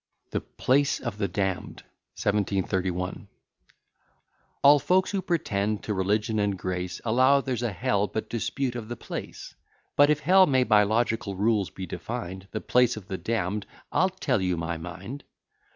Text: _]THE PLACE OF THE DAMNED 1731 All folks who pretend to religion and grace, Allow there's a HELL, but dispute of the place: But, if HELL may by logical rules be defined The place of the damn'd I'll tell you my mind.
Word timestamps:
_]THE 0.31 0.41
PLACE 0.41 0.99
OF 0.99 1.19
THE 1.19 1.27
DAMNED 1.27 1.83
1731 2.17 3.27
All 4.63 4.79
folks 4.79 5.11
who 5.11 5.21
pretend 5.21 5.83
to 5.83 5.93
religion 5.93 6.39
and 6.39 6.57
grace, 6.57 6.99
Allow 7.05 7.39
there's 7.41 7.61
a 7.61 7.71
HELL, 7.71 8.07
but 8.07 8.27
dispute 8.27 8.73
of 8.75 8.87
the 8.87 8.95
place: 8.95 9.53
But, 9.95 10.09
if 10.09 10.21
HELL 10.21 10.47
may 10.47 10.63
by 10.63 10.81
logical 10.81 11.35
rules 11.35 11.69
be 11.69 11.85
defined 11.85 12.47
The 12.49 12.61
place 12.61 12.97
of 12.97 13.09
the 13.09 13.17
damn'd 13.19 13.67
I'll 13.91 14.09
tell 14.09 14.41
you 14.41 14.57
my 14.57 14.75
mind. 14.75 15.23